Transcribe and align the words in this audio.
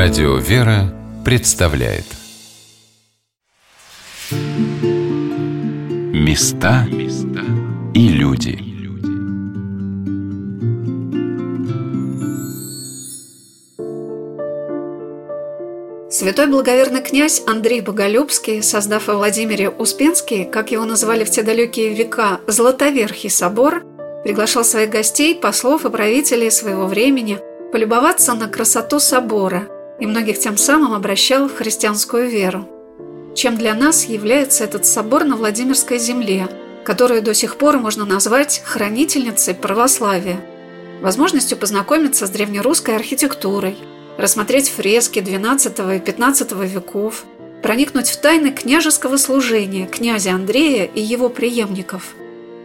Радио 0.00 0.36
«Вера» 0.36 0.94
представляет. 1.24 2.04
Места 6.14 6.86
и 7.94 8.08
люди. 8.08 8.60
Святой 16.08 16.46
благоверный 16.46 17.02
князь 17.02 17.42
Андрей 17.48 17.80
Боголюбский, 17.80 18.62
создав 18.62 19.08
во 19.08 19.14
Владимире 19.14 19.68
Успенский, 19.68 20.44
как 20.44 20.70
его 20.70 20.84
называли 20.84 21.24
в 21.24 21.30
те 21.30 21.42
далекие 21.42 21.92
века, 21.92 22.40
Златоверхий 22.46 23.30
собор, 23.30 23.82
приглашал 24.22 24.62
своих 24.62 24.90
гостей, 24.90 25.34
послов 25.34 25.84
и 25.84 25.90
правителей 25.90 26.52
своего 26.52 26.86
времени 26.86 27.40
полюбоваться 27.72 28.34
на 28.34 28.46
красоту 28.46 29.00
собора 29.00 29.68
и 30.00 30.06
многих 30.06 30.38
тем 30.38 30.56
самым 30.56 30.92
обращал 30.94 31.48
в 31.48 31.56
христианскую 31.56 32.28
веру. 32.28 32.68
Чем 33.34 33.56
для 33.56 33.74
нас 33.74 34.04
является 34.06 34.64
этот 34.64 34.86
собор 34.86 35.24
на 35.24 35.36
Владимирской 35.36 35.98
земле, 35.98 36.48
которую 36.84 37.22
до 37.22 37.34
сих 37.34 37.56
пор 37.56 37.78
можно 37.78 38.04
назвать 38.04 38.62
хранительницей 38.64 39.54
православия, 39.54 40.40
возможностью 41.02 41.58
познакомиться 41.58 42.26
с 42.26 42.30
древнерусской 42.30 42.96
архитектурой– 42.96 43.76
рассмотреть 44.18 44.68
фрески 44.68 45.20
XII 45.20 45.96
и 45.96 46.00
XV 46.00 46.66
веков, 46.66 47.24
проникнуть 47.62 48.10
в 48.10 48.20
тайны 48.20 48.50
княжеского 48.50 49.16
служения 49.16 49.86
князя 49.86 50.32
Андрея 50.32 50.84
и 50.84 51.00
его 51.00 51.28
преемников. 51.30 52.14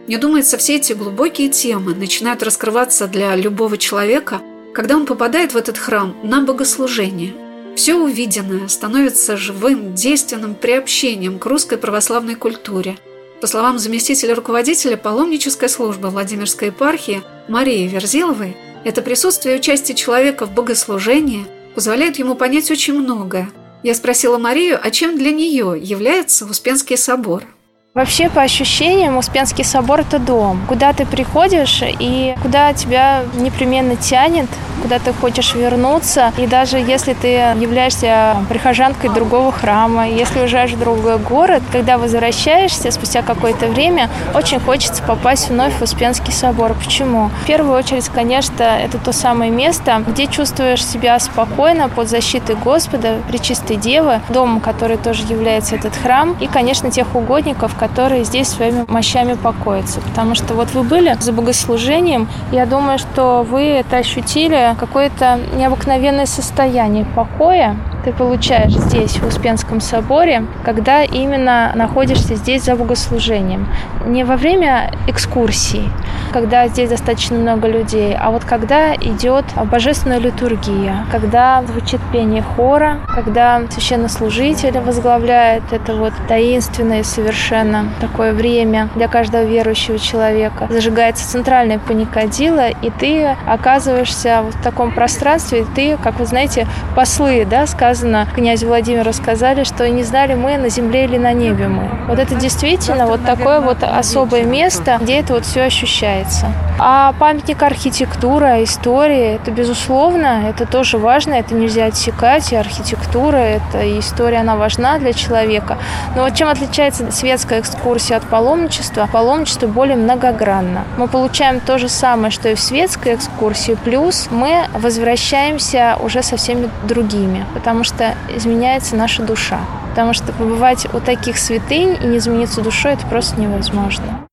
Мне 0.06 0.18
думается, 0.18 0.58
все 0.58 0.76
эти 0.76 0.92
глубокие 0.92 1.48
темы 1.48 1.94
начинают 1.94 2.42
раскрываться 2.42 3.06
для 3.06 3.34
любого 3.36 3.78
человека, 3.78 4.42
когда 4.74 4.96
он 4.96 5.06
попадает 5.06 5.54
в 5.54 5.56
этот 5.56 5.78
храм 5.78 6.16
на 6.22 6.42
богослужение. 6.42 7.34
Все 7.76 7.94
увиденное 7.94 8.68
становится 8.68 9.36
живым, 9.36 9.94
действенным 9.94 10.54
приобщением 10.54 11.38
к 11.38 11.46
русской 11.46 11.78
православной 11.78 12.34
культуре. 12.34 12.98
По 13.40 13.46
словам 13.46 13.78
заместителя 13.78 14.34
руководителя 14.34 14.96
паломнической 14.96 15.68
службы 15.68 16.10
Владимирской 16.10 16.68
епархии 16.68 17.22
Марии 17.48 17.86
Верзиловой, 17.86 18.56
это 18.84 19.00
присутствие 19.00 19.56
и 19.56 19.58
участие 19.58 19.96
человека 19.96 20.46
в 20.46 20.52
богослужении 20.52 21.46
позволяет 21.74 22.18
ему 22.18 22.34
понять 22.34 22.70
очень 22.70 22.94
многое. 22.94 23.50
Я 23.82 23.94
спросила 23.94 24.38
Марию, 24.38 24.78
а 24.82 24.90
чем 24.90 25.18
для 25.18 25.30
нее 25.30 25.78
является 25.80 26.46
Успенский 26.46 26.96
собор– 26.96 27.44
Вообще, 27.94 28.28
по 28.28 28.42
ощущениям, 28.42 29.18
Успенский 29.18 29.62
собор– 29.62 30.00
это 30.00 30.18
дом, 30.18 30.60
куда 30.66 30.92
ты 30.92 31.06
приходишь 31.06 31.80
и 31.80 32.34
куда 32.42 32.72
тебя 32.72 33.22
непременно 33.36 33.94
тянет, 33.94 34.48
куда 34.82 34.98
ты 34.98 35.12
хочешь 35.12 35.54
вернуться. 35.54 36.32
И 36.36 36.48
даже 36.48 36.78
если 36.78 37.14
ты 37.14 37.28
являешься 37.28 38.36
прихожанкой 38.48 39.10
другого 39.10 39.52
храма, 39.52 40.08
если 40.08 40.40
уезжаешь 40.40 40.72
в 40.72 40.78
другой 40.80 41.18
город, 41.18 41.62
когда 41.70 41.96
возвращаешься 41.96 42.90
спустя 42.90 43.22
какое-то 43.22 43.68
время, 43.68 44.10
очень 44.34 44.58
хочется 44.58 45.00
попасть 45.04 45.48
вновь 45.48 45.74
в 45.74 45.82
Успенский 45.82 46.32
собор. 46.32 46.74
Почему? 46.74 47.30
В 47.44 47.46
первую 47.46 47.78
очередь, 47.78 48.08
конечно, 48.08 48.64
это 48.64 48.98
то 48.98 49.12
самое 49.12 49.52
место, 49.52 50.02
где 50.06 50.26
чувствуешь 50.26 50.84
себя 50.84 51.16
спокойно 51.20 51.88
под 51.88 52.08
защитой 52.10 52.56
Господа, 52.56 53.18
Пречистой 53.28 53.76
Девы, 53.76 54.20
домом, 54.30 54.58
который 54.58 54.96
тоже 54.96 55.22
является 55.22 55.76
этот 55.76 55.94
храм, 55.94 56.36
и, 56.40 56.48
конечно, 56.48 56.90
тех 56.90 57.14
угодников, 57.14 57.76
которые 57.88 58.24
здесь 58.24 58.48
своими 58.48 58.86
мощами 58.88 59.34
покоятся. 59.34 60.00
Потому 60.00 60.34
что 60.34 60.54
вот 60.54 60.72
вы 60.72 60.84
были 60.84 61.14
за 61.20 61.32
богослужением, 61.32 62.28
я 62.50 62.64
думаю, 62.64 62.98
что 62.98 63.42
вы 63.48 63.62
это 63.62 63.98
ощутили, 63.98 64.74
какое-то 64.80 65.38
необыкновенное 65.54 66.24
состояние 66.24 67.04
покоя, 67.04 67.76
ты 68.04 68.12
получаешь 68.12 68.72
здесь, 68.72 69.16
в 69.16 69.26
Успенском 69.26 69.80
соборе, 69.80 70.44
когда 70.64 71.02
именно 71.02 71.72
находишься 71.74 72.34
здесь 72.34 72.64
за 72.64 72.76
богослужением. 72.76 73.66
Не 74.04 74.24
во 74.24 74.36
время 74.36 74.90
экскурсий, 75.06 75.88
когда 76.32 76.68
здесь 76.68 76.90
достаточно 76.90 77.38
много 77.38 77.68
людей, 77.68 78.14
а 78.18 78.30
вот 78.30 78.44
когда 78.44 78.94
идет 78.94 79.44
божественная 79.70 80.18
литургия, 80.18 81.06
когда 81.10 81.62
звучит 81.66 82.00
пение 82.12 82.42
хора, 82.42 82.98
когда 83.14 83.62
священнослужитель 83.70 84.78
возглавляет 84.80 85.62
это 85.72 85.94
вот 85.94 86.12
таинственное 86.28 87.02
совершенно 87.02 87.86
такое 88.00 88.32
время 88.32 88.90
для 88.94 89.08
каждого 89.08 89.44
верующего 89.44 89.98
человека. 89.98 90.66
Зажигается 90.68 91.26
центральное 91.26 91.78
паникадило, 91.78 92.68
и 92.68 92.90
ты 92.90 93.36
оказываешься 93.46 94.42
в 94.42 94.62
таком 94.62 94.92
пространстве, 94.92 95.64
ты, 95.74 95.96
как 95.96 96.18
вы 96.18 96.26
знаете, 96.26 96.66
послы, 96.94 97.46
да, 97.48 97.66
сказано 97.66 97.93
сказано, 97.94 98.26
князю 98.34 98.66
Владимиру 98.66 99.12
сказали, 99.12 99.62
что 99.62 99.88
не 99.88 100.02
знали 100.02 100.34
мы, 100.34 100.56
на 100.56 100.68
земле 100.68 101.04
или 101.04 101.16
на 101.16 101.32
небе 101.32 101.68
мы. 101.68 101.88
Вот 102.08 102.18
это 102.18 102.34
действительно 102.34 103.06
вот 103.06 103.24
такое 103.24 103.60
вот 103.60 103.84
особое 103.84 104.42
место, 104.42 104.98
где 105.00 105.20
это 105.20 105.34
вот 105.34 105.44
все 105.44 105.62
ощущается. 105.62 106.46
А 106.76 107.12
памятник 107.20 107.62
архитектура, 107.62 108.64
история, 108.64 109.36
это 109.36 109.52
безусловно, 109.52 110.48
это 110.48 110.66
тоже 110.66 110.98
важно, 110.98 111.34
это 111.34 111.54
нельзя 111.54 111.86
отсекать, 111.86 112.52
и 112.52 112.56
архитектура, 112.56 113.36
это 113.36 113.82
и 113.82 114.00
история, 114.00 114.38
она 114.38 114.56
важна 114.56 114.98
для 114.98 115.12
человека. 115.12 115.78
Но 116.16 116.22
вот 116.22 116.34
чем 116.34 116.48
отличается 116.48 117.10
светская 117.12 117.60
экскурсия 117.60 118.16
от 118.16 118.24
паломничества? 118.24 119.08
Паломничество 119.10 119.68
более 119.68 119.96
многогранно. 119.96 120.84
Мы 120.98 121.06
получаем 121.06 121.60
то 121.60 121.78
же 121.78 121.88
самое, 121.88 122.32
что 122.32 122.48
и 122.48 122.56
в 122.56 122.60
светской 122.60 123.14
экскурсии, 123.14 123.78
плюс 123.84 124.26
мы 124.32 124.66
возвращаемся 124.72 125.96
уже 126.02 126.24
со 126.24 126.36
всеми 126.36 126.68
другими, 126.82 127.46
потому 127.54 127.84
что 127.84 128.14
изменяется 128.34 128.96
наша 128.96 129.22
душа. 129.22 129.60
Потому 129.90 130.12
что 130.12 130.32
побывать 130.32 130.92
у 130.92 130.98
таких 130.98 131.38
святынь 131.38 131.96
и 132.02 132.06
не 132.06 132.18
измениться 132.18 132.62
душой– 132.62 132.92
это 132.94 133.06
просто 133.06 133.40
невозможно. 133.40 134.23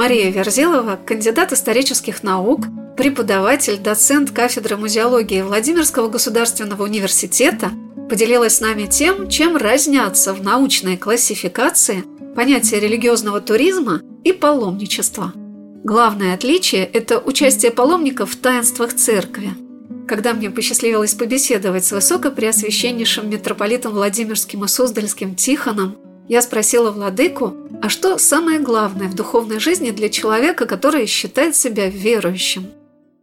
Мария 0.00 0.30
Верзилова, 0.30 0.98
кандидат 1.04 1.52
исторических 1.52 2.22
наук, 2.22 2.60
преподаватель, 2.96 3.76
доцент 3.76 4.30
кафедры 4.30 4.78
музеологии 4.78 5.42
Владимирского 5.42 6.08
государственного 6.08 6.84
университета, 6.84 7.70
поделилась 8.08 8.54
с 8.54 8.60
нами 8.62 8.86
тем, 8.86 9.28
чем 9.28 9.58
разнятся 9.58 10.32
в 10.32 10.42
научной 10.42 10.96
классификации 10.96 12.02
понятия 12.34 12.80
религиозного 12.80 13.42
туризма 13.42 14.00
и 14.24 14.32
паломничества. 14.32 15.34
Главное 15.84 16.32
отличие– 16.32 16.84
это 16.94 17.18
участие 17.18 17.70
паломников 17.70 18.30
в 18.30 18.36
таинствах 18.36 18.94
церкви– 18.94 19.50
когда 20.08 20.32
мне 20.32 20.50
посчастливилось 20.50 21.14
побеседовать 21.14 21.84
с 21.84 21.92
высокопреосвященнейшим 21.92 23.30
митрополитом 23.30 23.92
Владимирским 23.92 24.64
и 24.64 24.66
Суздальским 24.66 25.36
Тихоном, 25.36 25.98
я 26.30 26.42
спросила 26.42 26.92
владыку, 26.92 27.56
а 27.82 27.88
что 27.88 28.16
самое 28.16 28.60
главное 28.60 29.08
в 29.08 29.16
духовной 29.16 29.58
жизни 29.58 29.90
для 29.90 30.08
человека, 30.08 30.64
который 30.64 31.06
считает 31.06 31.56
себя 31.56 31.90
верующим– 31.90 32.70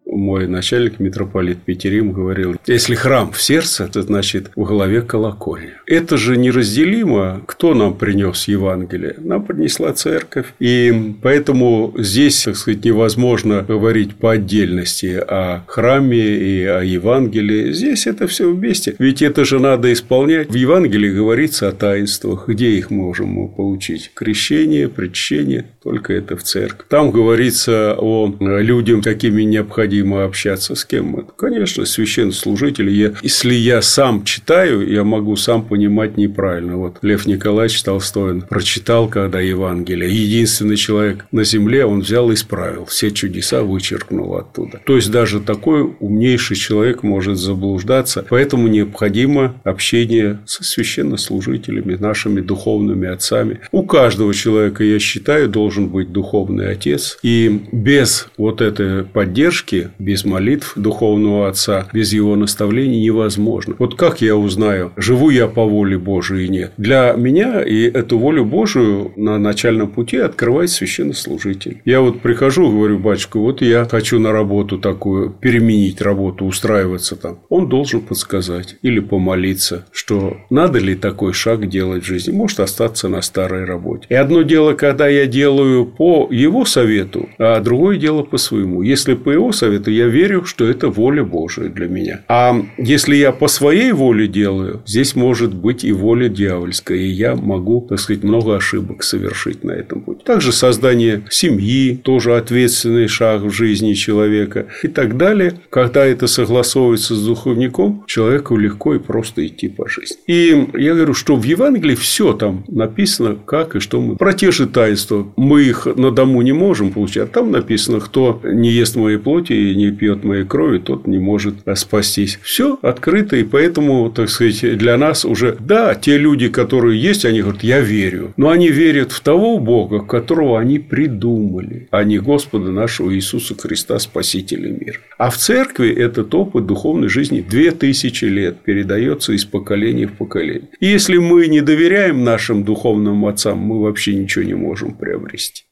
мой 0.09 0.47
начальник, 0.47 0.99
митрополит 0.99 1.59
Петерим, 1.59 2.11
говорил, 2.11 2.55
если 2.65 2.95
храм 2.95 3.31
в 3.31 3.41
сердце, 3.41 3.85
это 3.85 4.01
значит 4.01 4.51
в 4.55 4.63
голове 4.63 5.01
колокольня. 5.01 5.73
Это 5.85 6.17
же 6.17 6.37
неразделимо, 6.37 7.41
кто 7.45 7.73
нам 7.73 7.95
принес 7.95 8.47
Евангелие. 8.47 9.15
Нам 9.17 9.43
принесла 9.45 9.93
церковь. 9.93 10.47
И 10.59 11.13
поэтому 11.21 11.93
здесь, 11.97 12.43
так 12.43 12.55
сказать, 12.55 12.83
невозможно 12.83 13.61
говорить 13.67 14.15
по 14.15 14.31
отдельности 14.31 15.21
о 15.27 15.63
храме 15.67 16.37
и 16.37 16.63
о 16.63 16.81
Евангелии. 16.81 17.71
Здесь 17.71 18.07
это 18.07 18.27
все 18.27 18.51
вместе. 18.51 18.95
Ведь 18.99 19.21
это 19.21 19.45
же 19.45 19.59
надо 19.59 19.91
исполнять. 19.91 20.49
В 20.49 20.55
Евангелии 20.55 21.11
говорится 21.11 21.69
о 21.69 21.71
таинствах. 21.71 22.47
Где 22.47 22.71
их 22.71 22.89
можем 22.89 23.49
получить? 23.49 24.11
Крещение, 24.13 24.87
причащение. 24.87 25.65
Только 25.83 26.13
это 26.13 26.35
в 26.35 26.43
церкви. 26.43 26.85
Там 26.89 27.11
говорится 27.11 27.95
о 27.97 28.33
людях, 28.39 29.03
какими 29.03 29.43
необходимо 29.43 29.96
необходимо 29.97 30.23
общаться 30.23 30.75
с 30.75 30.85
кем? 30.85 31.15
Это, 31.17 31.31
конечно, 31.35 31.85
священнослужители. 31.85 32.91
Я, 32.91 33.13
если 33.21 33.53
я 33.53 33.81
сам 33.81 34.23
читаю, 34.23 34.87
я 34.89 35.03
могу 35.03 35.35
сам 35.35 35.63
понимать 35.63 36.17
неправильно. 36.17 36.77
Вот 36.77 36.97
Лев 37.01 37.25
Николаевич 37.25 37.81
Толстой 37.83 38.41
прочитал, 38.41 39.07
когда 39.07 39.39
Евангелие. 39.39 40.09
Единственный 40.09 40.77
человек 40.77 41.25
на 41.31 41.43
земле, 41.43 41.85
он 41.85 42.01
взял 42.01 42.29
и 42.31 42.33
исправил. 42.33 42.85
Все 42.85 43.11
чудеса 43.11 43.61
вычеркнул 43.61 44.35
оттуда. 44.35 44.79
То 44.85 44.95
есть, 44.95 45.11
даже 45.11 45.39
такой 45.39 45.93
умнейший 45.99 46.55
человек 46.55 47.03
может 47.03 47.37
заблуждаться. 47.37 48.25
Поэтому 48.29 48.67
необходимо 48.67 49.55
общение 49.63 50.39
со 50.45 50.63
священнослужителями, 50.63 51.95
нашими 51.95 52.41
духовными 52.41 53.07
отцами. 53.07 53.59
У 53.71 53.83
каждого 53.83 54.33
человека, 54.33 54.83
я 54.83 54.99
считаю, 54.99 55.47
должен 55.47 55.87
быть 55.89 56.11
духовный 56.11 56.71
отец. 56.71 57.17
И 57.23 57.61
без 57.71 58.27
вот 58.37 58.61
этой 58.61 59.03
поддержки 59.03 59.86
без 59.99 60.25
молитв 60.25 60.73
духовного 60.75 61.47
отца, 61.47 61.87
без 61.93 62.13
его 62.13 62.35
наставлений 62.35 63.01
невозможно. 63.01 63.75
Вот 63.79 63.95
как 63.95 64.21
я 64.21 64.35
узнаю, 64.35 64.91
живу 64.95 65.29
я 65.29 65.47
по 65.47 65.65
воле 65.65 65.97
Божией 65.97 66.45
или 66.45 66.51
нет? 66.51 66.73
Для 66.77 67.13
меня 67.17 67.61
и 67.61 67.83
эту 67.83 68.17
волю 68.17 68.45
Божию 68.45 69.11
на 69.15 69.37
начальном 69.37 69.89
пути 69.89 70.17
открывает 70.17 70.69
священнослужитель. 70.69 71.81
Я 71.85 72.01
вот 72.01 72.21
прихожу, 72.21 72.69
говорю, 72.69 72.99
батюшка, 72.99 73.37
вот 73.39 73.61
я 73.61 73.85
хочу 73.85 74.19
на 74.19 74.31
работу 74.31 74.77
такую, 74.77 75.31
переменить 75.31 76.01
работу, 76.01 76.45
устраиваться 76.45 77.15
там. 77.15 77.39
Он 77.49 77.69
должен 77.69 78.01
подсказать 78.01 78.75
или 78.81 78.99
помолиться, 78.99 79.85
что 79.91 80.37
надо 80.49 80.79
ли 80.79 80.95
такой 80.95 81.33
шаг 81.33 81.67
делать 81.69 82.03
в 82.03 82.07
жизни. 82.07 82.31
Может 82.31 82.59
остаться 82.59 83.09
на 83.09 83.21
старой 83.21 83.65
работе. 83.65 84.05
И 84.09 84.13
одно 84.13 84.41
дело, 84.41 84.73
когда 84.73 85.07
я 85.07 85.25
делаю 85.25 85.85
по 85.85 86.27
его 86.31 86.65
совету, 86.65 87.29
а 87.37 87.59
другое 87.59 87.97
дело 87.97 88.23
по 88.23 88.37
своему. 88.37 88.81
Если 88.81 89.15
по 89.15 89.29
его 89.29 89.51
совету, 89.51 89.76
я 89.85 90.07
верю, 90.07 90.45
что 90.45 90.65
это 90.65 90.89
воля 90.89 91.23
Божия 91.23 91.69
для 91.69 91.87
меня. 91.87 92.21
А 92.27 92.55
если 92.77 93.15
я 93.15 93.31
по 93.31 93.47
своей 93.47 93.91
воле 93.91 94.27
делаю, 94.27 94.81
здесь 94.85 95.15
может 95.15 95.53
быть 95.53 95.83
и 95.83 95.91
воля 95.91 96.29
дьявольская, 96.29 96.97
и 96.97 97.07
я 97.07 97.35
могу, 97.35 97.85
так 97.89 97.99
сказать, 97.99 98.23
много 98.23 98.55
ошибок 98.55 99.03
совершить 99.03 99.63
на 99.63 99.71
этом 99.71 100.01
пути. 100.01 100.23
Также 100.23 100.51
создание 100.51 101.23
семьи, 101.29 101.95
тоже 101.95 102.35
ответственный 102.35 103.07
шаг 103.07 103.41
в 103.41 103.51
жизни 103.51 103.93
человека 103.93 104.67
и 104.83 104.87
так 104.87 105.17
далее. 105.17 105.59
Когда 105.69 106.05
это 106.05 106.27
согласовывается 106.27 107.15
с 107.15 107.25
духовником, 107.25 108.03
человеку 108.07 108.57
легко 108.57 108.95
и 108.95 108.99
просто 108.99 109.45
идти 109.45 109.67
по 109.67 109.87
жизни. 109.87 110.17
И 110.27 110.67
я 110.75 110.93
говорю, 110.93 111.13
что 111.13 111.35
в 111.35 111.43
Евангелии 111.43 111.95
все 111.95 112.33
там 112.33 112.63
написано, 112.67 113.37
как 113.45 113.75
и 113.75 113.79
что 113.79 114.01
мы. 114.01 114.15
Про 114.15 114.33
те 114.33 114.51
же 114.51 114.67
таинства. 114.67 115.27
Мы 115.35 115.63
их 115.63 115.85
на 115.85 116.11
дому 116.11 116.41
не 116.41 116.53
можем 116.53 116.91
получать. 116.91 117.31
Там 117.31 117.51
написано, 117.51 117.99
кто 117.99 118.41
не 118.43 118.71
ест 118.71 118.95
моей 118.95 119.17
плоти 119.17 119.53
и 119.71 119.75
не 119.75 119.91
пьет 119.91 120.23
моей 120.23 120.45
крови, 120.45 120.79
тот 120.79 121.07
не 121.07 121.19
может 121.19 121.55
спастись. 121.75 122.39
Все 122.41 122.77
открыто, 122.81 123.35
и 123.35 123.43
поэтому, 123.43 124.09
так 124.09 124.29
сказать, 124.29 124.77
для 124.77 124.97
нас 124.97 125.25
уже, 125.25 125.57
да, 125.59 125.95
те 125.95 126.17
люди, 126.17 126.49
которые 126.49 127.01
есть, 127.01 127.25
они 127.25 127.41
говорят, 127.41 127.63
я 127.63 127.79
верю. 127.79 128.33
Но 128.37 128.49
они 128.49 128.69
верят 128.69 129.11
в 129.11 129.19
того 129.21 129.59
Бога, 129.59 129.99
которого 129.99 130.59
они 130.59 130.79
придумали, 130.79 131.87
а 131.91 132.03
не 132.03 132.19
Господа 132.19 132.71
нашего 132.71 133.13
Иисуса 133.15 133.55
Христа, 133.55 133.99
Спасителя 133.99 134.69
мира. 134.69 134.99
А 135.17 135.29
в 135.29 135.37
церкви 135.37 135.89
этот 135.93 136.33
опыт 136.33 136.65
духовной 136.65 137.09
жизни 137.09 137.45
две 137.47 137.71
тысячи 137.71 138.25
лет 138.25 138.59
передается 138.61 139.33
из 139.33 139.45
поколения 139.45 140.07
в 140.07 140.13
поколение. 140.13 140.69
И 140.79 140.87
если 140.87 141.17
мы 141.17 141.47
не 141.47 141.61
доверяем 141.61 142.23
нашим 142.23 142.63
духовным 142.63 143.25
отцам, 143.25 143.57
мы 143.59 143.81
вообще 143.81 144.13
ничего 144.15 144.43
не 144.43 144.53
можем 144.53 144.93
приобрести. 144.93 145.63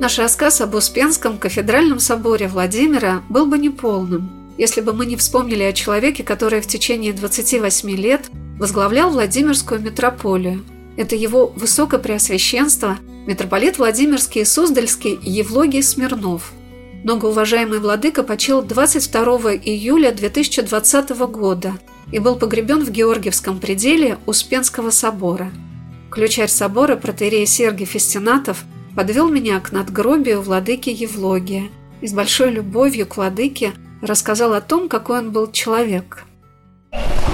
Наш 0.00 0.18
рассказ 0.18 0.60
об 0.60 0.74
Успенском 0.74 1.38
кафедральном 1.38 2.00
соборе 2.00 2.48
Владимира 2.48 3.22
был 3.28 3.46
бы 3.46 3.58
неполным, 3.58 4.28
если 4.58 4.80
бы 4.80 4.92
мы 4.92 5.06
не 5.06 5.16
вспомнили 5.16 5.62
о 5.62 5.72
человеке, 5.72 6.24
который 6.24 6.60
в 6.60 6.66
течение 6.66 7.12
28 7.12 7.90
лет 7.90 8.28
возглавлял 8.58 9.10
Владимирскую 9.10 9.80
митрополию. 9.80 10.64
Это 10.96 11.14
его 11.14 11.46
высокопреосвященство, 11.46 12.98
митрополит 13.26 13.78
Владимирский 13.78 14.42
и 14.42 14.44
Суздальский 14.44 15.18
Евлогий 15.22 15.82
Смирнов. 15.82 16.52
Многоуважаемый 17.04 17.78
владыка 17.78 18.24
почил 18.24 18.62
22 18.62 19.54
июля 19.54 20.10
2020 20.10 21.10
года 21.28 21.74
и 22.10 22.18
был 22.18 22.34
погребен 22.34 22.84
в 22.84 22.90
Георгиевском 22.90 23.60
пределе 23.60 24.18
Успенского 24.26 24.90
собора. 24.90 25.52
Ключарь 26.10 26.48
собора 26.48 26.96
протерей 26.96 27.46
Сергий 27.46 27.86
Фестинатов 27.86 28.64
подвел 28.96 29.28
меня 29.28 29.60
к 29.60 29.72
надгробию 29.72 30.42
владыки 30.42 30.90
Евлогия 30.90 31.68
и 32.00 32.06
с 32.06 32.12
большой 32.12 32.50
любовью 32.50 33.06
к 33.06 33.16
владыке 33.16 33.72
рассказал 34.02 34.54
о 34.54 34.60
том, 34.60 34.88
какой 34.88 35.18
он 35.18 35.32
был 35.32 35.50
человек– 35.50 36.24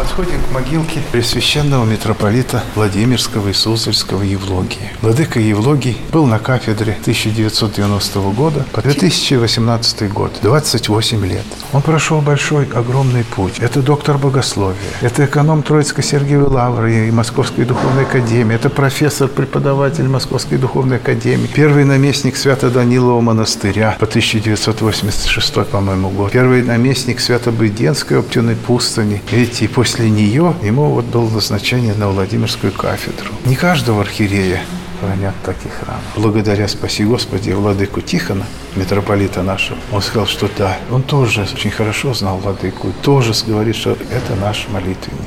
Подходим 0.01 0.41
к 0.41 0.55
могилке 0.55 1.03
Пресвященного 1.13 1.85
митрополита 1.85 2.65
Владимирского 2.75 3.49
и 3.49 3.53
Суздальского 3.53 4.23
Евлогия. 4.23 4.95
Владыка 5.03 5.39
Евлогий 5.39 5.99
был 6.11 6.25
на 6.25 6.39
кафедре 6.39 6.97
1990 7.03 8.21
года 8.31 8.65
по 8.73 8.81
2018 8.81 10.11
год, 10.11 10.39
28 10.41 11.27
лет. 11.27 11.45
Он 11.75 11.83
прошел 11.83 12.23
большой, 12.23 12.65
огромный 12.75 13.25
путь. 13.25 13.59
Это 13.59 13.83
доктор 13.83 14.17
богословия, 14.17 14.79
это 15.03 15.27
эконом 15.27 15.63
Троицкой 15.63 16.03
Сергиевой 16.03 16.49
Лавры 16.49 17.09
и 17.09 17.11
Московской 17.11 17.67
Духовной 17.67 18.05
Академии, 18.05 18.55
это 18.55 18.71
профессор, 18.71 19.29
преподаватель 19.29 20.09
Московской 20.09 20.57
Духовной 20.57 20.97
Академии, 20.97 21.47
первый 21.47 21.85
наместник 21.85 22.39
Свято-Данилова 22.39 23.21
монастыря 23.21 23.99
по 24.01 24.07
1986, 24.07 25.67
по-моему, 25.71 26.09
год, 26.09 26.33
первый 26.33 26.63
наместник 26.63 27.21
Свято-Быденской 27.21 28.19
оптюной 28.19 28.57
пустыни. 28.57 29.21
Видите, 29.31 29.67
и 29.67 29.69
после 29.69 29.90
после 29.91 30.09
нее 30.09 30.55
ему 30.63 30.91
вот 30.91 31.07
было 31.07 31.29
назначение 31.29 31.95
на 31.95 32.11
Владимирскую 32.11 32.73
кафедру. 32.73 33.33
Не 33.45 33.57
каждого 33.57 34.03
архиерея 34.03 34.61
хранят 35.01 35.35
таких 35.45 35.73
храм. 35.73 35.99
Благодаря, 36.15 36.69
спаси 36.69 37.03
Господи, 37.05 37.51
владыку 37.51 38.01
Тихона, 38.01 38.47
митрополита 38.77 39.43
нашего, 39.43 39.79
он 39.91 40.01
сказал, 40.01 40.29
что 40.29 40.49
да, 40.57 40.79
он 40.93 41.03
тоже 41.03 41.45
очень 41.53 41.73
хорошо 41.73 42.15
знал 42.15 42.37
владыку, 42.37 42.93
тоже 43.03 43.33
говорит, 43.45 43.75
что 43.75 43.99
это 44.13 44.37
наш 44.41 44.69
молитвенник. 44.69 45.27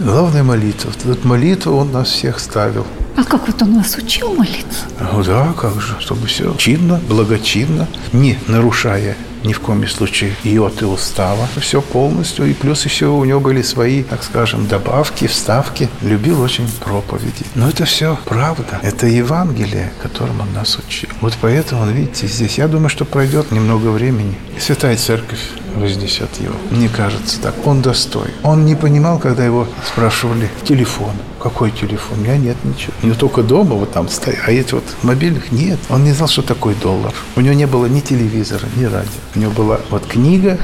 Главная 0.00 0.42
молитва. 0.42 0.90
Вот 1.04 1.24
молитву 1.24 1.76
он 1.76 1.92
нас 1.92 2.08
всех 2.08 2.40
ставил. 2.40 2.84
А 3.16 3.22
как 3.22 3.46
вот 3.46 3.62
он 3.62 3.78
вас 3.78 3.96
учил 3.96 4.34
молиться? 4.34 4.86
Ну 4.98 5.22
да, 5.22 5.54
как 5.56 5.80
же, 5.80 5.94
чтобы 6.00 6.26
все 6.26 6.52
чинно, 6.56 7.00
благочинно, 7.08 7.86
не 8.12 8.40
нарушая 8.48 9.16
ни 9.44 9.52
в 9.52 9.60
коем 9.60 9.86
случае 9.86 10.32
йоты 10.42 10.86
устава. 10.86 11.46
Все 11.60 11.80
полностью. 11.80 12.46
И 12.46 12.54
плюс 12.54 12.84
еще 12.84 13.06
у 13.06 13.24
него 13.24 13.40
были 13.40 13.62
свои, 13.62 14.02
так 14.02 14.24
скажем, 14.24 14.66
добавки, 14.66 15.26
вставки. 15.26 15.88
Любил 16.02 16.40
очень 16.40 16.68
проповеди. 16.84 17.44
Но 17.54 17.68
это 17.68 17.84
все 17.84 18.18
правда. 18.24 18.80
Это 18.82 19.06
Евангелие, 19.06 19.92
которым 20.02 20.40
он 20.40 20.52
нас 20.52 20.78
учил. 20.78 21.10
Вот 21.20 21.36
поэтому, 21.40 21.86
видите, 21.86 22.26
здесь, 22.26 22.58
я 22.58 22.68
думаю, 22.68 22.88
что 22.88 23.04
пройдет 23.04 23.52
немного 23.52 23.88
времени. 23.88 24.34
Святая 24.58 24.96
Церковь 24.96 25.40
вознесет 25.74 26.30
его. 26.40 26.54
Мне 26.70 26.88
кажется 26.88 27.40
так. 27.40 27.54
Он 27.66 27.82
достоин. 27.82 28.32
Он 28.42 28.64
не 28.64 28.74
понимал, 28.74 29.18
когда 29.18 29.44
его 29.44 29.66
спрашивали 29.86 30.50
телефон. 30.64 31.12
Какой 31.40 31.70
телефон? 31.70 32.18
У 32.18 32.22
меня 32.22 32.36
нет 32.36 32.56
ничего. 32.64 32.92
У 33.02 33.06
него 33.06 33.16
только 33.16 33.42
дома 33.42 33.74
вот 33.76 33.92
там 33.92 34.08
стоит. 34.08 34.38
А 34.46 34.52
эти 34.52 34.74
вот 34.74 34.84
мобильных 35.02 35.52
нет. 35.52 35.78
Он 35.88 36.04
не 36.04 36.12
знал, 36.12 36.28
что 36.28 36.42
такое 36.42 36.74
доллар. 36.74 37.12
У 37.36 37.40
него 37.40 37.54
не 37.54 37.66
было 37.66 37.86
ни 37.86 38.00
телевизора, 38.00 38.66
ни 38.76 38.84
радио. 38.84 39.10
У 39.34 39.38
него 39.38 39.52
была 39.52 39.80
вот 39.90 40.06
книга, 40.06 40.58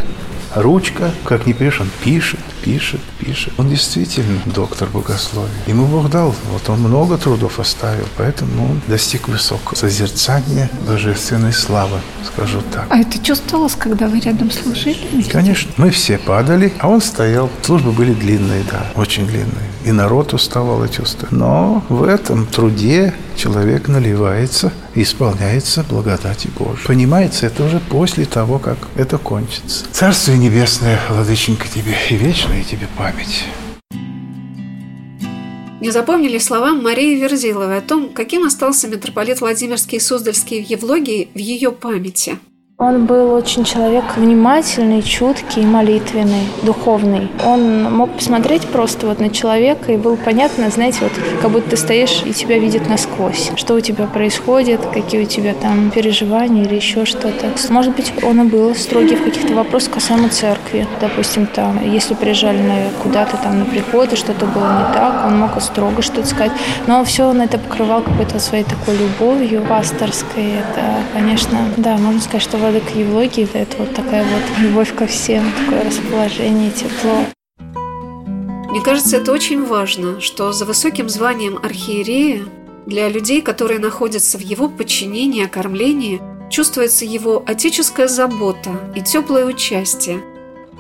ручка, 0.55 1.13
как 1.25 1.47
не 1.47 1.53
пишешь, 1.53 1.83
он 1.83 1.91
пишет, 2.03 2.41
пишет, 2.63 3.01
пишет. 3.19 3.53
Он 3.59 3.69
действительно 3.69 4.41
доктор 4.47 4.89
богословия. 4.89 5.51
Ему 5.67 5.87
Бог 5.87 6.11
дал, 6.11 6.35
вот 6.53 6.69
он 6.69 6.81
много 6.81 7.19
трудов 7.19 7.59
оставил, 7.59 8.07
поэтому 8.17 8.71
он 8.71 8.81
достиг 8.87 9.29
высокого 9.29 9.75
созерцания 9.77 10.71
божественной 10.87 11.53
славы, 11.53 11.99
скажу 12.25 12.63
так. 12.73 12.87
А 12.91 12.99
это 12.99 13.19
чувствовалось, 13.19 13.75
когда 13.75 14.09
вы 14.09 14.21
рядом 14.21 14.51
служили? 14.51 15.23
Конечно. 15.31 15.71
Мы 15.77 15.91
все 15.91 16.19
падали, 16.19 16.73
а 16.79 16.89
он 16.89 17.01
стоял. 17.01 17.51
Службы 17.63 17.93
были 17.93 18.13
длинные, 18.13 18.65
да, 18.71 18.87
очень 18.95 19.27
длинные. 19.27 19.71
И 19.85 19.93
народ 19.93 20.35
уставал 20.35 20.85
и 20.85 20.91
чувствовал. 20.91 21.29
Но 21.31 21.85
в 21.89 22.03
этом 22.03 22.47
труде 22.47 23.15
человек 23.37 23.89
наливается 23.89 24.73
и 24.95 25.03
исполняется 25.03 25.83
благодати 25.89 26.49
Божией. 26.59 26.87
Понимается 26.87 27.47
это 27.47 27.65
уже 27.65 27.81
после 27.81 28.27
того, 28.27 28.59
как 28.59 28.77
это 28.97 29.17
кончится. 29.17 29.87
Царствие 29.93 30.37
Небесное, 30.37 31.01
Владыченька, 31.09 31.67
тебе 31.69 31.95
и 32.11 32.17
вечная 32.51 32.65
тебе 32.65 32.89
память. 32.97 33.45
Не 35.81 35.91
запомнили 35.91 36.39
слова 36.39 36.75
Марии 36.75 37.19
Верзиловой 37.19 37.79
о 37.79 37.81
том, 37.81 38.11
каким 38.11 38.45
остался 38.45 38.87
митрополит 38.89 39.41
Владимирский 39.41 39.97
и 39.97 40.01
Суздальский 40.01 40.63
в 40.63 40.69
Евлогии 40.69 41.29
в 41.35 41.39
ее 41.39 41.73
памяти– 41.73 42.39
он 42.81 43.05
был 43.05 43.35
очень 43.35 43.63
человек 43.65 44.17
внимательный, 44.17 45.03
чуткий, 45.03 45.67
молитвенный, 45.67 46.49
духовный. 46.63 47.29
Он 47.45 47.95
мог 47.95 48.11
посмотреть 48.13 48.67
просто 48.67 49.07
вот 49.07 49.21
на 49.21 49.29
человека, 49.29 49.93
и 49.93 49.99
было 49.99 50.17
понятно, 50.17 50.71
знаете, 50.71 51.01
вот 51.03 51.13
как 51.43 51.51
будто 51.51 51.71
ты 51.71 51.77
стоишь 51.77 52.23
и 52.25 52.33
тебя 52.33 52.59
видит 52.59 52.89
насквозь. 52.89 53.51
Что 53.55 53.75
у 53.75 53.81
тебя 53.81 54.07
происходит, 54.07 54.81
какие 54.95 55.25
у 55.25 55.27
тебя 55.27 55.53
там 55.53 55.91
переживания 55.91 56.65
или 56.65 56.75
еще 56.75 57.05
что-то. 57.05 57.49
Может 57.69 57.95
быть, 57.95 58.15
он 58.23 58.41
и 58.41 58.45
был 58.45 58.75
строгий 58.75 59.17
в 59.17 59.25
каких-то 59.25 59.53
вопросах 59.53 59.93
касаемо 59.95 60.31
церкви. 60.31 60.87
Допустим, 61.03 61.47
там, 61.47 61.79
если 61.87 62.15
приезжали 62.15 62.63
на, 62.63 62.77
куда-то 63.03 63.37
там 63.37 63.59
на 63.59 63.67
приходы, 63.67 64.17
что-то 64.17 64.47
было 64.47 64.87
не 64.89 64.95
так, 64.95 65.27
он 65.27 65.39
мог 65.39 65.61
строго 65.61 66.01
что-то 66.01 66.27
сказать. 66.27 66.53
Но 66.87 67.05
все 67.05 67.29
он 67.29 67.43
это 67.43 67.59
покрывал 67.59 68.01
какой-то 68.01 68.39
своей 68.39 68.65
такой 68.65 68.97
любовью 68.97 69.61
пасторской. 69.69 70.53
Это, 70.61 70.81
конечно, 71.13 71.59
да, 71.77 71.99
можно 71.99 72.23
сказать, 72.23 72.43
что 72.43 72.57
владыка 72.71 72.99
Евлогии– 72.99 73.49
это 73.53 73.79
вот 73.79 73.95
такая 73.95 74.23
вот 74.23 74.59
любовь 74.61 74.95
ко 74.95 75.07
всем, 75.07 75.45
такое 75.65 75.85
расположение, 75.85 76.71
тепло. 76.71 77.25
Мне 78.71 78.81
кажется, 78.81 79.17
это 79.17 79.33
очень 79.33 79.65
важно, 79.67 80.21
что 80.21 80.53
за 80.53 80.65
высоким 80.65 81.09
званием 81.09 81.59
архиерея 81.61 82.45
для 82.87 83.09
людей, 83.09 83.43
которые 83.43 83.81
находятся 83.81 84.39
в 84.39 84.43
его 84.43 84.69
подчинении, 84.69 85.45
окормлении, 85.45 86.21
чувствуется 86.49 87.05
его 87.05 87.43
отеческая 87.45 88.07
забота 88.07 88.71
и 88.95 89.01
теплое 89.01 89.47
участие. 89.47 90.23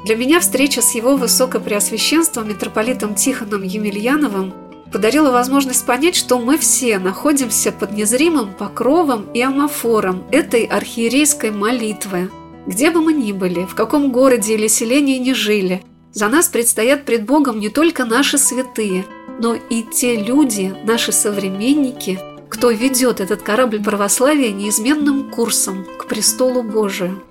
Для 0.05 0.15
меня 0.15 0.39
встреча 0.39 0.83
с 0.83 0.95
его 0.95 1.17
высокопреосвященством 1.17 2.49
митрополитом 2.49 3.17
Тихоном 3.17 3.65
Емельяновым 3.65 4.55
подарила 4.93 5.31
возможность 5.31 5.87
понять, 5.87 6.17
что 6.17 6.39
мы 6.39 6.59
все 6.59 6.99
находимся 6.99 7.73
под 7.73 7.93
незримым 7.93 8.53
покровом 8.53 9.27
и 9.33 9.41
амофором 9.41 10.25
этой 10.31 10.65
архиерейской 10.65 11.51
молитвы. 11.51 12.31
Где 12.67 12.91
бы 12.91 13.01
мы 13.01 13.13
ни 13.13 13.33
были, 13.33 13.65
в 13.65 13.75
каком 13.75 14.13
городе 14.13 14.55
или 14.55 14.67
селении 14.67 15.19
ни 15.19 15.33
жили, 15.33 15.83
за 16.13 16.29
нас 16.29 16.49
предстоят 16.49 17.05
пред 17.05 17.25
Богом 17.25 17.61
не 17.61 17.69
только 17.69 18.05
наши 18.05 18.37
святые, 18.37 19.05
но 19.39 19.55
и 19.55 19.83
те 19.83 20.17
люди, 20.17 20.75
наши 20.85 21.13
современники, 21.13 22.19
кто 22.49 22.71
ведет 22.71 23.21
этот 23.21 23.43
корабль 23.43 23.83
православия 23.83 24.51
неизменным 24.53 25.31
курсом 25.31 25.87
к 25.99 26.07
престолу 26.07 26.63
Божию. 26.63 27.23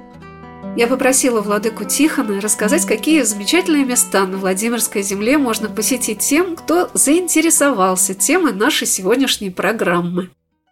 Я 0.77 0.87
попросила 0.87 1.41
владыку 1.41 1.83
Тихона 1.83 2.39
рассказать, 2.39 2.85
какие 2.85 3.23
замечательные 3.23 3.83
места 3.83 4.25
на 4.25 4.37
Владимирской 4.37 5.01
земле 5.01 5.37
можно 5.37 5.67
посетить 5.67 6.19
тем, 6.19 6.55
кто 6.55 6.89
заинтересовался 6.93 8.13
темой 8.13 8.53
нашей 8.53 8.87
сегодняшней 8.87 9.49
программы. 9.49 10.29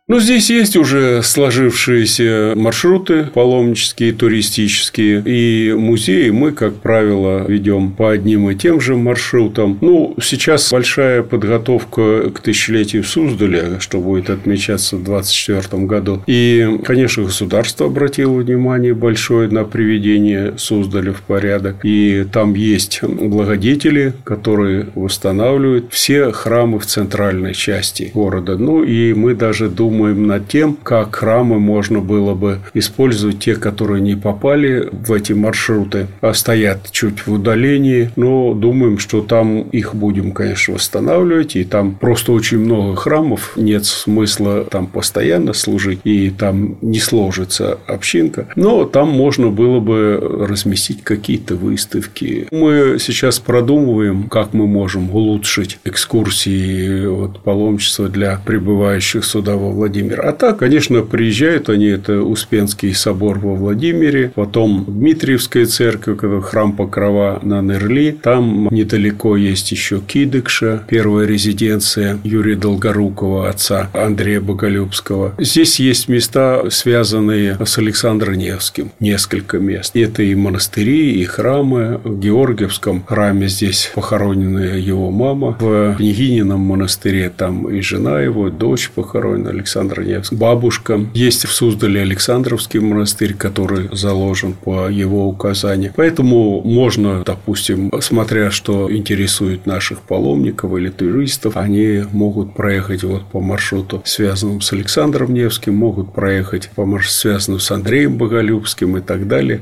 Ну, 0.09 0.21
здесь 0.21 0.49
есть 0.49 0.77
уже 0.77 1.21
сложившиеся 1.21 2.53
маршруты 2.55 3.25
паломнические, 3.25 4.13
туристические. 4.13 5.21
И 5.25 5.73
музеи 5.73 6.29
мы, 6.29 6.53
как 6.53 6.75
правило, 6.75 7.45
ведем 7.45 7.91
по 7.91 8.11
одним 8.11 8.49
и 8.49 8.55
тем 8.55 8.79
же 8.79 8.95
маршрутам. 8.95 9.77
Ну, 9.81 10.15
сейчас 10.21 10.71
большая 10.71 11.23
подготовка 11.23 12.29
к 12.29 12.39
тысячелетию 12.39 13.03
Суздаля, 13.03 13.81
что 13.81 13.99
будет 13.99 14.29
отмечаться 14.29 14.95
в 14.95 15.03
2024 15.03 15.83
году. 15.83 16.23
И, 16.25 16.79
конечно, 16.85 17.23
государство 17.23 17.87
обратило 17.87 18.31
внимание 18.31 18.93
большое 18.93 19.49
на 19.49 19.65
приведение 19.65 20.53
Суздаля 20.57 21.11
в 21.11 21.19
порядок. 21.19 21.79
И 21.83 22.25
там 22.31 22.53
есть 22.53 23.03
благодетели, 23.03 24.13
которые 24.23 24.87
восстанавливают 24.95 25.87
все 25.91 26.31
храмы 26.31 26.79
в 26.79 26.85
центральной 26.85 27.53
части 27.53 28.09
города. 28.13 28.57
Ну, 28.57 28.85
и 28.85 29.13
мы 29.13 29.35
даже 29.35 29.67
думаем, 29.67 29.96
думаем 29.97 30.27
над 30.27 30.47
тем, 30.47 30.77
как 30.83 31.15
храмы 31.15 31.59
можно 31.59 32.01
было 32.01 32.35
бы 32.35 32.59
использовать, 32.75 33.39
те, 33.39 33.55
которые 33.55 33.99
не 33.99 34.15
попали 34.15 34.87
в 34.91 35.11
эти 35.11 35.33
маршруты, 35.33 36.07
а 36.21 36.35
стоят 36.35 36.91
чуть 36.91 37.25
в 37.25 37.33
удалении, 37.33 38.11
но 38.15 38.53
думаем, 38.53 38.99
что 38.99 39.21
там 39.21 39.61
их 39.61 39.95
будем, 39.95 40.33
конечно, 40.33 40.75
восстанавливать, 40.75 41.55
и 41.55 41.63
там 41.63 41.95
просто 41.95 42.31
очень 42.31 42.59
много 42.59 42.95
храмов, 42.95 43.53
нет 43.55 43.85
смысла 43.85 44.65
там 44.65 44.85
постоянно 44.85 45.53
служить, 45.53 45.99
и 46.03 46.29
там 46.29 46.77
не 46.81 46.99
сложится 46.99 47.79
общинка, 47.87 48.47
но 48.55 48.85
там 48.85 49.09
можно 49.09 49.49
было 49.49 49.79
бы 49.79 50.19
разместить 50.47 51.03
какие-то 51.03 51.55
выставки. 51.55 52.47
Мы 52.51 52.97
сейчас 52.99 53.39
продумываем, 53.39 54.29
как 54.29 54.53
мы 54.53 54.67
можем 54.67 55.09
улучшить 55.09 55.79
экскурсии 55.85 57.07
вот, 57.07 57.41
паломничества 57.41 58.09
для 58.09 58.39
прибывающих 58.45 59.25
сюда 59.25 59.55
во 59.55 59.71
Владимир. 59.87 60.25
А 60.25 60.33
так, 60.33 60.57
конечно, 60.57 61.01
приезжают 61.01 61.69
они, 61.69 61.85
это 61.85 62.21
Успенский 62.21 62.93
собор 62.93 63.39
во 63.39 63.55
Владимире, 63.55 64.31
потом 64.35 64.83
Дмитриевская 64.85 65.65
церковь, 65.65 66.19
храм 66.43 66.73
Покрова 66.73 67.39
на 67.41 67.61
Нерли, 67.61 68.11
там 68.11 68.67
недалеко 68.69 69.37
есть 69.37 69.71
еще 69.71 70.01
Кидыкша, 70.05 70.83
первая 70.89 71.25
резиденция 71.25 72.19
Юрия 72.23 72.55
Долгорукова, 72.55 73.49
отца 73.49 73.89
Андрея 73.93 74.41
Боголюбского. 74.41 75.33
Здесь 75.37 75.79
есть 75.79 76.09
места, 76.09 76.63
связанные 76.69 77.57
с 77.63 77.77
Александром 77.77 78.35
Невским, 78.35 78.91
несколько 78.99 79.57
мест. 79.57 79.95
Это 79.95 80.21
и 80.21 80.35
монастыри, 80.35 81.21
и 81.21 81.23
храмы. 81.23 82.01
В 82.03 82.19
Георгиевском 82.19 83.03
храме 83.05 83.47
здесь 83.47 83.91
похоронена 83.95 84.77
его 84.77 85.11
мама. 85.11 85.55
В 85.59 85.95
Княгинином 85.95 86.59
монастыре 86.59 87.29
там 87.29 87.69
и 87.69 87.79
жена 87.81 88.19
его, 88.19 88.49
дочь 88.49 88.89
похоронена, 88.93 89.51
Александр 89.51 89.76
Александра 89.77 90.03
Невского. 90.03 90.37
Бабушка. 90.39 91.05
Есть 91.13 91.45
в 91.45 91.53
Суздале 91.53 92.01
Александровский 92.01 92.79
монастырь, 92.79 93.35
который 93.35 93.89
заложен 93.91 94.53
по 94.53 94.89
его 94.89 95.27
указанию. 95.27 95.93
Поэтому 95.95 96.61
можно, 96.63 97.23
допустим, 97.23 97.91
смотря 98.01 98.49
что 98.49 98.91
интересует 98.91 99.65
наших 99.67 100.01
паломников 100.01 100.75
или 100.75 100.89
туристов, 100.89 101.55
они 101.55 102.03
могут 102.11 102.55
проехать 102.55 103.03
вот 103.03 103.25
по 103.25 103.39
маршруту, 103.39 104.01
связанному 104.03 104.61
с 104.61 104.73
Александром 104.73 105.33
Невским, 105.33 105.75
могут 105.75 106.11
проехать 106.11 106.69
по 106.75 106.85
маршруту, 106.85 107.13
связанному 107.13 107.59
с 107.59 107.69
Андреем 107.69 108.17
Боголюбским 108.17 108.97
и 108.97 109.01
так 109.01 109.27
далее. 109.27 109.61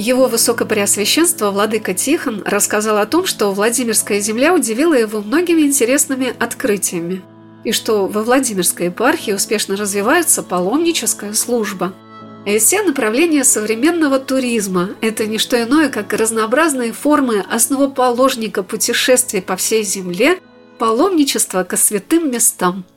Его 0.00 0.28
Высокопреосвященство 0.28 1.50
Владыка 1.50 1.92
Тихон 1.92 2.42
рассказал 2.46 2.96
о 2.96 3.04
том, 3.04 3.26
что 3.26 3.52
Владимирская 3.52 4.20
земля 4.20 4.54
удивила 4.54 4.94
его 4.94 5.20
многими 5.20 5.60
интересными 5.60 6.34
открытиями, 6.38 7.20
и 7.64 7.72
что 7.72 8.06
во 8.06 8.22
Владимирской 8.22 8.86
епархии 8.86 9.32
успешно 9.32 9.76
развивается 9.76 10.42
паломническая 10.42 11.34
служба. 11.34 11.92
И 12.46 12.58
все 12.58 12.80
направления 12.80 13.44
современного 13.44 14.18
туризма– 14.18 14.88
это 15.02 15.26
не 15.26 15.36
что 15.36 15.62
иное, 15.62 15.90
как 15.90 16.14
разнообразные 16.14 16.94
формы 16.94 17.44
основоположника 17.50 18.62
путешествий 18.62 19.42
по 19.42 19.56
всей 19.56 19.82
земле, 19.82 20.38
паломничество 20.78 21.62
ко 21.62 21.76
святым 21.76 22.30
местам– 22.30 22.86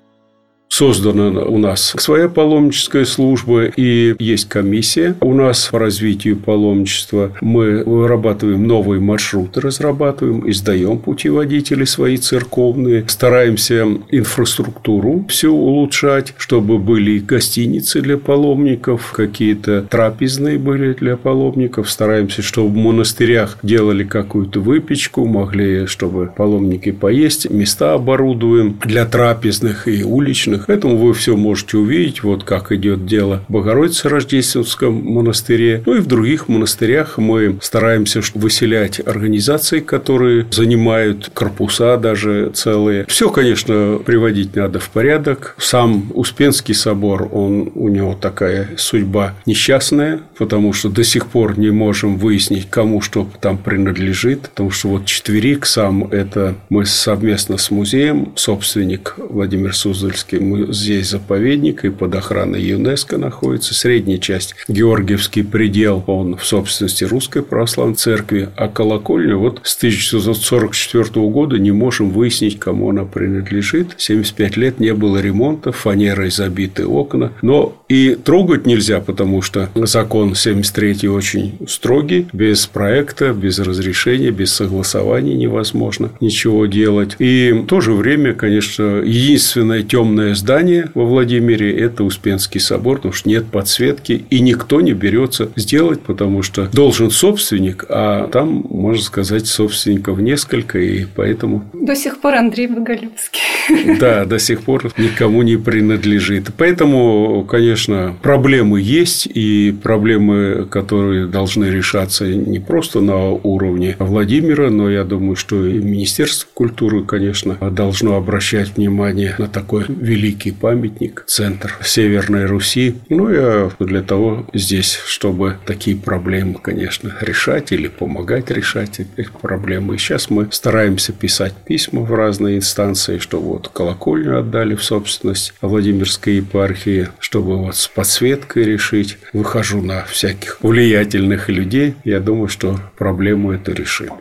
создана 0.74 1.44
у 1.44 1.60
нас 1.60 1.94
своя 1.98 2.28
паломническая 2.28 3.06
служба 3.06 3.66
и 3.66 4.16
есть 4.18 4.50
комиссия 4.50 5.16
у 5.22 5.34
нас 5.36 5.70
по 5.72 5.78
развитию 5.78 6.36
паломничества. 6.38 7.32
Мы 7.42 7.84
вырабатываем 7.84 8.66
новые 8.66 9.00
маршруты, 9.00 9.62
разрабатываем, 9.62 10.50
издаем 10.50 10.98
путеводители 10.98 11.86
свои 11.86 12.18
церковные, 12.18 13.06
стараемся 13.08 13.86
инфраструктуру 14.10 15.26
все 15.30 15.50
улучшать, 15.50 16.34
чтобы 16.38 16.80
были 16.80 17.20
гостиницы 17.20 18.02
для 18.02 18.18
паломников, 18.18 19.12
какие-то 19.12 19.84
трапезные 19.84 20.58
были 20.58 20.94
для 20.94 21.18
паломников. 21.18 21.90
Стараемся, 21.90 22.42
чтобы 22.42 22.70
в 22.70 22.76
монастырях 22.76 23.60
делали 23.62 24.04
какую-то 24.04 24.60
выпечку, 24.60 25.26
могли, 25.26 25.86
чтобы 25.86 26.32
паломники 26.36 26.92
поесть. 26.92 27.50
Места 27.50 27.94
оборудуем 27.94 28.80
для 28.84 29.06
трапезных 29.06 29.88
и 29.88 30.04
уличных 30.04 30.63
Поэтому 30.68 30.98
вы 30.98 31.14
все 31.14 31.36
можете 31.36 31.78
увидеть, 31.78 32.24
вот 32.24 32.44
как 32.44 32.72
идет 32.72 33.06
дело 33.06 33.44
в 33.48 33.52
Богородице 33.52 34.10
Рождественском 34.10 34.94
монастыре. 34.94 35.84
Ну 35.86 35.96
и 35.96 36.00
в 36.00 36.08
других 36.08 36.48
монастырях 36.48 37.18
мы 37.18 37.58
стараемся 37.62 38.22
выселять 38.34 39.00
организации, 39.06 39.80
которые 39.80 40.46
занимают 40.52 41.30
корпуса 41.34 41.98
даже 41.98 42.52
целые. 42.54 43.06
Все, 43.08 43.30
конечно, 43.30 44.00
приводить 44.06 44.56
надо 44.56 44.80
в 44.80 44.90
порядок. 44.90 45.56
Сам 45.58 46.12
Успенский 46.14 46.74
собор, 46.74 47.28
он, 47.32 47.72
у 47.76 47.90
него 47.90 48.18
такая 48.20 48.70
судьба 48.78 49.34
несчастная, 49.46 50.22
потому 50.38 50.74
что 50.74 50.90
до 50.90 51.04
сих 51.04 51.28
пор 51.28 51.58
не 51.58 51.72
можем 51.72 52.18
выяснить, 52.18 52.70
кому 52.70 53.02
что 53.02 53.28
там 53.42 53.58
принадлежит. 53.58 54.42
Потому 54.50 54.72
что 54.72 54.90
вот 54.90 55.06
четверик 55.06 55.66
сам, 55.66 56.06
это 56.06 56.56
мы 56.70 56.86
совместно 56.86 57.58
с 57.58 57.72
музеем, 57.72 58.34
собственник 58.36 59.16
Владимир 59.18 59.76
Суздальский, 59.76 60.40
здесь 60.72 61.10
заповедник 61.10 61.86
и 61.86 61.90
под 61.90 62.16
охраной 62.16 62.62
ЮНЕСКО 62.62 63.18
находится. 63.18 63.74
Средняя 63.74 64.18
часть 64.18 64.56
Георгиевский 64.68 65.44
предел, 65.44 66.04
он 66.08 66.38
в 66.38 66.46
собственности 66.46 67.04
Русской 67.04 67.44
Православной 67.44 67.96
Церкви, 67.96 68.50
а 68.56 68.68
колокольня 68.68 69.36
вот 69.36 69.62
с 69.64 69.78
1944 69.78 71.06
года 71.28 71.58
не 71.60 71.72
можем 71.72 72.12
выяснить, 72.12 72.60
кому 72.60 72.90
она 72.90 73.06
принадлежит. 73.06 73.96
75 73.98 74.58
лет 74.58 74.80
не 74.80 74.94
было 74.94 75.18
ремонта, 75.18 75.72
фанерой 75.72 76.32
забиты 76.32 76.86
окна. 76.86 77.32
Но 77.42 77.76
и 77.90 78.16
трогать 78.16 78.66
нельзя, 78.66 79.00
потому 79.00 79.42
что 79.42 79.70
закон 79.76 80.36
73 80.36 81.08
очень 81.08 81.60
строгий, 81.68 82.28
без 82.34 82.66
проекта, 82.66 83.34
без 83.34 83.60
разрешения, 83.60 84.32
без 84.32 84.54
согласования 84.54 85.36
невозможно 85.36 86.12
ничего 86.20 86.66
делать. 86.66 87.16
И 87.20 87.52
в 87.52 87.66
то 87.66 87.82
же 87.82 87.94
время, 87.94 88.34
конечно, 88.34 89.02
единственное 89.04 89.84
темное 89.84 90.36
здание 90.44 90.90
во 90.94 91.06
Владимире– 91.06 91.72
это 91.80 92.04
Успенский 92.04 92.60
собор, 92.60 92.98
потому 92.98 93.14
что 93.14 93.30
нет 93.30 93.46
подсветки, 93.46 94.26
и 94.30 94.42
никто 94.42 94.82
не 94.82 94.92
берется 94.92 95.50
сделать, 95.56 96.02
потому 96.02 96.44
что 96.44 96.68
должен 96.74 97.12
собственник, 97.12 97.86
а 97.88 98.28
там, 98.28 98.66
можно 98.70 99.02
сказать, 99.02 99.48
собственников 99.48 100.20
несколько, 100.20 100.80
и 100.80 101.06
поэтому… 101.06 101.64
До 101.72 101.96
сих 101.96 102.20
пор 102.20 102.36
Андрей 102.36 102.68
Боголюбский. 102.68 103.40
Да, 104.00 104.26
до 104.26 104.38
сих 104.40 104.64
пор 104.64 104.92
никому 104.98 105.44
не 105.44 105.56
принадлежит. 105.56 106.50
Поэтому, 106.58 107.46
конечно, 107.50 108.14
проблемы 108.22 108.82
есть, 108.82 109.26
и 109.34 109.74
проблемы, 109.82 110.68
которые 110.70 111.28
должны 111.28 111.66
решаться 111.66 112.26
не 112.26 112.60
просто 112.60 113.00
на 113.00 113.30
уровне 113.30 113.96
Владимира, 113.98 114.70
но 114.70 114.90
я 114.90 115.06
думаю, 115.06 115.38
что 115.38 115.66
и 115.66 115.80
Министерство 115.80 116.50
культуры, 116.54 117.06
конечно, 117.06 117.56
должно 117.72 118.18
обращать 118.18 118.76
внимание 118.76 119.36
на 119.38 119.48
такой 119.48 119.86
великий 119.88 120.23
великий 120.24 120.52
памятник, 120.52 121.26
центр 121.28 121.78
Северной 121.84 122.46
Руси. 122.46 122.96
Ну, 123.10 123.30
я 123.30 123.70
для 123.80 124.02
того 124.02 124.48
здесь, 124.54 124.98
чтобы 125.06 125.58
такие 125.66 125.98
проблемы, 125.98 126.60
конечно, 126.62 127.14
решать 127.20 127.74
или 127.74 127.90
помогать 127.90 128.50
решать 128.50 129.02
эти 129.02 129.28
проблемы. 129.42 129.96
И 129.96 129.98
сейчас 129.98 130.30
мы 130.30 130.48
стараемся 130.52 131.12
писать 131.12 131.54
письма 131.66 132.02
в 132.04 132.14
разные 132.14 132.58
инстанции, 132.58 133.18
что 133.18 133.42
вот 133.42 133.68
колокольню 133.68 134.40
отдали 134.40 134.76
в 134.76 134.84
собственность 134.84 135.54
Владимирской 135.62 136.36
епархии, 136.36 137.10
чтобы 137.20 137.58
вот 137.58 137.76
с 137.76 137.90
подсветкой 137.90 138.64
решить. 138.64 139.18
Выхожу 139.34 139.82
на 139.82 140.06
всяких 140.06 140.60
влиятельных 140.62 141.50
людей. 141.50 141.96
Я 142.06 142.22
думаю, 142.22 142.48
что 142.48 142.80
проблему 142.98 143.52
эту 143.52 143.74
решим. 143.74 144.14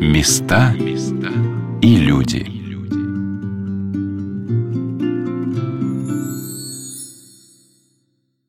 Места 0.00 0.74
и 1.82 1.96
люди. 1.96 2.53